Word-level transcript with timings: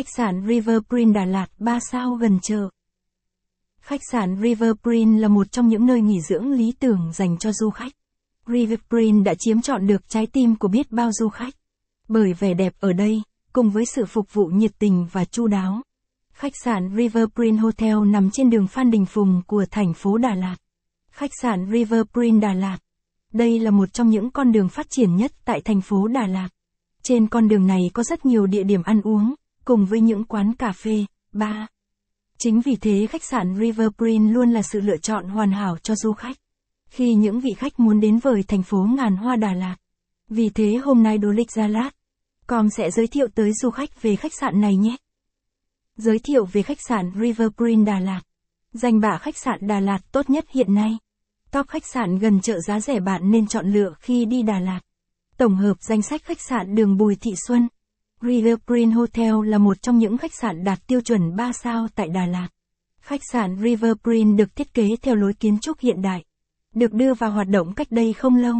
Khách 0.00 0.16
sạn 0.16 0.46
River 0.46 0.78
Prince 0.88 1.20
Đà 1.20 1.24
Lạt 1.24 1.46
3 1.58 1.78
sao 1.90 2.14
gần 2.14 2.38
chợ. 2.42 2.68
Khách 3.80 4.00
sạn 4.10 4.36
River 4.42 4.70
Prince 4.82 5.20
là 5.20 5.28
một 5.28 5.52
trong 5.52 5.68
những 5.68 5.86
nơi 5.86 6.00
nghỉ 6.00 6.20
dưỡng 6.20 6.52
lý 6.52 6.72
tưởng 6.80 7.12
dành 7.12 7.38
cho 7.38 7.52
du 7.52 7.70
khách. 7.70 7.92
River 8.46 8.78
Prince 8.88 9.24
đã 9.24 9.34
chiếm 9.38 9.60
trọn 9.60 9.86
được 9.86 10.08
trái 10.08 10.26
tim 10.26 10.56
của 10.56 10.68
biết 10.68 10.92
bao 10.92 11.12
du 11.12 11.28
khách. 11.28 11.54
Bởi 12.08 12.32
vẻ 12.32 12.54
đẹp 12.54 12.72
ở 12.80 12.92
đây, 12.92 13.22
cùng 13.52 13.70
với 13.70 13.86
sự 13.86 14.04
phục 14.04 14.34
vụ 14.34 14.46
nhiệt 14.46 14.70
tình 14.78 15.06
và 15.12 15.24
chu 15.24 15.46
đáo. 15.46 15.82
Khách 16.32 16.52
sạn 16.64 16.96
River 16.96 17.24
Prince 17.34 17.60
Hotel 17.60 17.96
nằm 18.06 18.30
trên 18.30 18.50
đường 18.50 18.66
Phan 18.66 18.90
Đình 18.90 19.06
Phùng 19.06 19.42
của 19.46 19.64
thành 19.70 19.94
phố 19.94 20.18
Đà 20.18 20.34
Lạt. 20.34 20.56
Khách 21.10 21.32
sạn 21.42 21.70
River 21.72 22.02
Prince 22.12 22.40
Đà 22.40 22.54
Lạt. 22.54 22.78
Đây 23.32 23.58
là 23.58 23.70
một 23.70 23.92
trong 23.92 24.10
những 24.10 24.30
con 24.30 24.52
đường 24.52 24.68
phát 24.68 24.90
triển 24.90 25.16
nhất 25.16 25.32
tại 25.44 25.60
thành 25.60 25.80
phố 25.80 26.08
Đà 26.08 26.26
Lạt. 26.26 26.48
Trên 27.02 27.26
con 27.28 27.48
đường 27.48 27.66
này 27.66 27.90
có 27.92 28.02
rất 28.02 28.26
nhiều 28.26 28.46
địa 28.46 28.62
điểm 28.62 28.82
ăn 28.82 29.00
uống, 29.00 29.34
cùng 29.70 29.86
với 29.86 30.00
những 30.00 30.24
quán 30.24 30.54
cà 30.54 30.72
phê, 30.72 31.04
bar. 31.32 31.66
Chính 32.38 32.60
vì 32.60 32.76
thế 32.76 33.06
khách 33.10 33.24
sạn 33.24 33.54
River 33.58 33.88
green 33.98 34.32
luôn 34.32 34.50
là 34.50 34.62
sự 34.62 34.80
lựa 34.80 34.96
chọn 34.96 35.28
hoàn 35.28 35.52
hảo 35.52 35.76
cho 35.82 35.94
du 35.94 36.12
khách. 36.12 36.36
Khi 36.88 37.14
những 37.14 37.40
vị 37.40 37.50
khách 37.56 37.80
muốn 37.80 38.00
đến 38.00 38.18
với 38.18 38.42
thành 38.42 38.62
phố 38.62 38.86
ngàn 38.96 39.16
hoa 39.16 39.36
Đà 39.36 39.52
Lạt. 39.52 39.76
Vì 40.28 40.48
thế 40.48 40.74
hôm 40.74 41.02
nay 41.02 41.18
Đô 41.18 41.28
Lịch 41.30 41.50
Gia 41.52 41.68
Lát, 41.68 41.90
com 42.46 42.68
sẽ 42.70 42.90
giới 42.90 43.06
thiệu 43.06 43.26
tới 43.34 43.52
du 43.52 43.70
khách 43.70 44.02
về 44.02 44.16
khách 44.16 44.32
sạn 44.40 44.60
này 44.60 44.76
nhé. 44.76 44.96
Giới 45.96 46.18
thiệu 46.18 46.44
về 46.44 46.62
khách 46.62 46.80
sạn 46.88 47.12
River 47.20 47.48
green 47.56 47.84
Đà 47.84 48.00
Lạt. 48.00 48.20
Danh 48.72 49.00
bạ 49.00 49.18
khách 49.20 49.36
sạn 49.36 49.58
Đà 49.60 49.80
Lạt 49.80 49.98
tốt 50.12 50.30
nhất 50.30 50.44
hiện 50.50 50.74
nay. 50.74 50.98
Top 51.50 51.68
khách 51.68 51.86
sạn 51.86 52.18
gần 52.18 52.40
chợ 52.40 52.60
giá 52.60 52.80
rẻ 52.80 53.00
bạn 53.00 53.30
nên 53.30 53.46
chọn 53.46 53.72
lựa 53.72 53.94
khi 54.00 54.24
đi 54.24 54.42
Đà 54.42 54.60
Lạt. 54.60 54.80
Tổng 55.36 55.56
hợp 55.56 55.74
danh 55.80 56.02
sách 56.02 56.24
khách 56.24 56.40
sạn 56.40 56.74
đường 56.74 56.96
Bùi 56.96 57.16
Thị 57.16 57.30
Xuân. 57.46 57.68
River 58.22 58.54
Prince 58.66 58.94
Hotel 58.94 59.34
là 59.44 59.58
một 59.58 59.82
trong 59.82 59.98
những 59.98 60.18
khách 60.18 60.34
sạn 60.34 60.64
đạt 60.64 60.86
tiêu 60.86 61.00
chuẩn 61.00 61.36
3 61.36 61.52
sao 61.52 61.88
tại 61.94 62.08
Đà 62.08 62.26
Lạt. 62.26 62.48
Khách 63.00 63.20
sạn 63.32 63.56
River 63.62 63.92
Prince 64.02 64.36
được 64.36 64.56
thiết 64.56 64.74
kế 64.74 64.88
theo 65.02 65.14
lối 65.14 65.34
kiến 65.34 65.58
trúc 65.58 65.80
hiện 65.80 66.02
đại. 66.02 66.24
Được 66.74 66.92
đưa 66.92 67.14
vào 67.14 67.30
hoạt 67.30 67.48
động 67.48 67.74
cách 67.74 67.86
đây 67.90 68.12
không 68.12 68.36
lâu. 68.36 68.54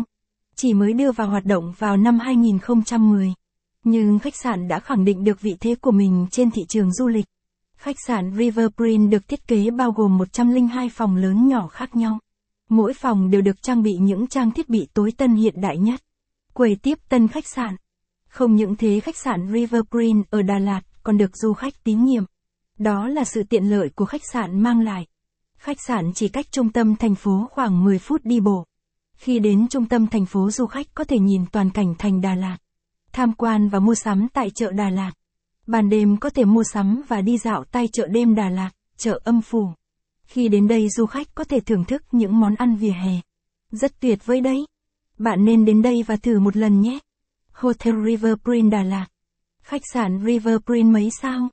Chỉ 0.56 0.74
mới 0.74 0.92
đưa 0.92 1.12
vào 1.12 1.28
hoạt 1.28 1.44
động 1.44 1.72
vào 1.78 1.96
năm 1.96 2.18
2010. 2.18 3.32
Nhưng 3.84 4.18
khách 4.18 4.36
sạn 4.36 4.68
đã 4.68 4.80
khẳng 4.80 5.04
định 5.04 5.24
được 5.24 5.40
vị 5.40 5.56
thế 5.60 5.74
của 5.74 5.90
mình 5.90 6.26
trên 6.30 6.50
thị 6.50 6.62
trường 6.68 6.92
du 6.92 7.08
lịch. 7.08 7.26
Khách 7.76 7.96
sạn 8.06 8.36
River 8.36 8.66
Prince 8.76 9.10
được 9.10 9.28
thiết 9.28 9.48
kế 9.48 9.70
bao 9.70 9.92
gồm 9.92 10.18
102 10.18 10.88
phòng 10.88 11.16
lớn 11.16 11.48
nhỏ 11.48 11.68
khác 11.68 11.96
nhau. 11.96 12.18
Mỗi 12.68 12.92
phòng 12.94 13.30
đều 13.30 13.40
được 13.40 13.62
trang 13.62 13.82
bị 13.82 13.92
những 14.00 14.26
trang 14.26 14.50
thiết 14.50 14.68
bị 14.68 14.88
tối 14.94 15.12
tân 15.16 15.34
hiện 15.34 15.60
đại 15.60 15.78
nhất. 15.78 16.00
Quầy 16.54 16.76
tiếp 16.82 16.98
tân 17.08 17.28
khách 17.28 17.46
sạn. 17.46 17.76
Không 18.30 18.56
những 18.56 18.76
thế 18.76 19.00
khách 19.00 19.16
sạn 19.16 19.52
River 19.52 19.82
Green 19.90 20.22
ở 20.30 20.42
Đà 20.42 20.58
Lạt 20.58 20.80
còn 21.02 21.18
được 21.18 21.36
du 21.36 21.52
khách 21.52 21.84
tín 21.84 22.04
nhiệm. 22.04 22.24
Đó 22.78 23.08
là 23.08 23.24
sự 23.24 23.42
tiện 23.42 23.64
lợi 23.64 23.90
của 23.94 24.04
khách 24.04 24.22
sạn 24.32 24.60
mang 24.60 24.80
lại. 24.80 25.06
Khách 25.58 25.76
sạn 25.86 26.12
chỉ 26.14 26.28
cách 26.28 26.46
trung 26.52 26.72
tâm 26.72 26.96
thành 26.96 27.14
phố 27.14 27.48
khoảng 27.50 27.84
10 27.84 27.98
phút 27.98 28.20
đi 28.24 28.40
bộ. 28.40 28.64
Khi 29.16 29.38
đến 29.38 29.68
trung 29.68 29.86
tâm 29.86 30.06
thành 30.06 30.26
phố 30.26 30.50
du 30.50 30.66
khách 30.66 30.86
có 30.94 31.04
thể 31.04 31.18
nhìn 31.18 31.44
toàn 31.52 31.70
cảnh 31.70 31.94
thành 31.98 32.20
Đà 32.20 32.34
Lạt. 32.34 32.56
Tham 33.12 33.32
quan 33.32 33.68
và 33.68 33.78
mua 33.78 33.94
sắm 33.94 34.28
tại 34.32 34.50
chợ 34.50 34.70
Đà 34.72 34.90
Lạt. 34.90 35.12
Ban 35.66 35.88
đêm 35.88 36.16
có 36.16 36.30
thể 36.30 36.44
mua 36.44 36.62
sắm 36.72 37.02
và 37.08 37.20
đi 37.20 37.38
dạo 37.38 37.64
tại 37.64 37.88
chợ 37.88 38.06
đêm 38.06 38.34
Đà 38.34 38.48
Lạt, 38.48 38.70
chợ 38.96 39.20
âm 39.24 39.42
phủ. 39.42 39.68
Khi 40.24 40.48
đến 40.48 40.68
đây 40.68 40.88
du 40.88 41.06
khách 41.06 41.34
có 41.34 41.44
thể 41.44 41.60
thưởng 41.60 41.84
thức 41.84 42.02
những 42.12 42.40
món 42.40 42.54
ăn 42.54 42.76
vỉa 42.76 42.90
hè. 42.90 43.20
Rất 43.72 44.00
tuyệt 44.00 44.26
vời 44.26 44.40
đấy. 44.40 44.66
Bạn 45.18 45.44
nên 45.44 45.64
đến 45.64 45.82
đây 45.82 46.02
và 46.06 46.16
thử 46.16 46.40
một 46.40 46.56
lần 46.56 46.80
nhé. 46.80 46.98
Hotel 47.60 47.94
River 48.06 48.34
Prin 48.44 48.70
Đà 48.70 48.82
Lạt. 48.82 49.06
Khách 49.62 49.82
sạn 49.92 50.24
River 50.24 50.56
Prin 50.66 50.92
mấy 50.92 51.10
sao? 51.22 51.48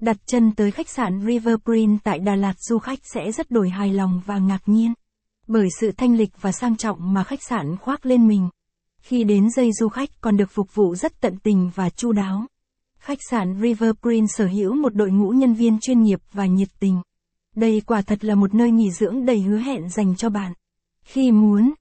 Đặt 0.00 0.16
chân 0.26 0.52
tới 0.54 0.70
khách 0.70 0.88
sạn 0.88 1.26
River 1.26 1.54
Prin 1.64 1.98
tại 1.98 2.18
Đà 2.18 2.34
Lạt 2.36 2.54
du 2.58 2.78
khách 2.78 2.98
sẽ 3.02 3.32
rất 3.32 3.50
đổi 3.50 3.70
hài 3.70 3.92
lòng 3.92 4.22
và 4.26 4.38
ngạc 4.38 4.62
nhiên. 4.66 4.94
Bởi 5.46 5.68
sự 5.80 5.92
thanh 5.92 6.16
lịch 6.16 6.30
và 6.40 6.52
sang 6.52 6.76
trọng 6.76 7.12
mà 7.12 7.24
khách 7.24 7.42
sạn 7.42 7.76
khoác 7.76 8.06
lên 8.06 8.28
mình. 8.28 8.48
Khi 9.00 9.24
đến 9.24 9.50
dây 9.50 9.72
du 9.72 9.88
khách 9.88 10.10
còn 10.20 10.36
được 10.36 10.50
phục 10.50 10.74
vụ 10.74 10.94
rất 10.94 11.20
tận 11.20 11.36
tình 11.42 11.70
và 11.74 11.90
chu 11.90 12.12
đáo. 12.12 12.46
Khách 12.98 13.18
sạn 13.30 13.60
River 13.62 13.90
Prin 14.02 14.26
sở 14.28 14.46
hữu 14.46 14.74
một 14.74 14.94
đội 14.94 15.10
ngũ 15.10 15.30
nhân 15.30 15.54
viên 15.54 15.80
chuyên 15.80 16.02
nghiệp 16.02 16.20
và 16.32 16.46
nhiệt 16.46 16.68
tình. 16.80 17.00
Đây 17.56 17.82
quả 17.86 18.02
thật 18.02 18.24
là 18.24 18.34
một 18.34 18.54
nơi 18.54 18.70
nghỉ 18.70 18.90
dưỡng 18.90 19.26
đầy 19.26 19.40
hứa 19.40 19.58
hẹn 19.58 19.88
dành 19.88 20.16
cho 20.16 20.30
bạn. 20.30 20.52
Khi 21.02 21.32
muốn, 21.32 21.74